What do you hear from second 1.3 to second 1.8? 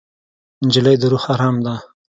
ارام ده.